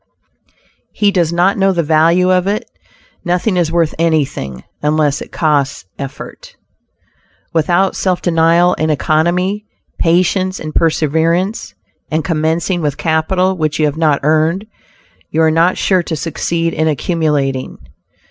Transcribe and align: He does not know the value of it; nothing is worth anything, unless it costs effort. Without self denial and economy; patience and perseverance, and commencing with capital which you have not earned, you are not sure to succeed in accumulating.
He 0.93 1.11
does 1.11 1.31
not 1.31 1.59
know 1.59 1.71
the 1.71 1.83
value 1.83 2.31
of 2.33 2.47
it; 2.47 2.67
nothing 3.23 3.55
is 3.55 3.71
worth 3.71 3.93
anything, 3.99 4.63
unless 4.81 5.21
it 5.21 5.31
costs 5.31 5.85
effort. 5.99 6.55
Without 7.53 7.95
self 7.95 8.19
denial 8.19 8.75
and 8.79 8.89
economy; 8.89 9.63
patience 9.99 10.59
and 10.59 10.73
perseverance, 10.73 11.75
and 12.09 12.23
commencing 12.25 12.81
with 12.81 12.97
capital 12.97 13.55
which 13.55 13.77
you 13.77 13.85
have 13.85 13.95
not 13.97 14.21
earned, 14.23 14.65
you 15.29 15.39
are 15.43 15.51
not 15.51 15.77
sure 15.77 16.01
to 16.01 16.15
succeed 16.15 16.73
in 16.73 16.87
accumulating. 16.87 17.77